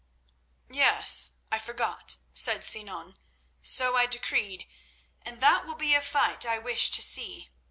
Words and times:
"Yes, 0.71 1.41
I 1.51 1.59
forgot," 1.59 2.15
said 2.33 2.63
Sinan. 2.63 3.17
"So 3.61 3.95
I 3.95 4.07
decreed, 4.07 4.65
and 5.21 5.41
that 5.41 5.67
will 5.67 5.75
be 5.75 5.93
a 5.93 6.01
fight 6.01 6.43
I 6.43 6.57
wish 6.57 6.89
to 6.89 7.03
see. 7.03 7.51